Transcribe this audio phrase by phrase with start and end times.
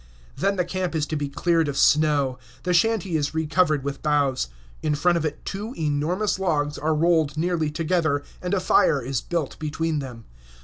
[0.35, 2.39] Then the camp is to be cleared of snow.
[2.63, 4.47] The shanty is re covered with boughs.
[4.81, 9.21] In front of it two enormous logs are rolled nearly together, and a fire is
[9.21, 10.25] built between them.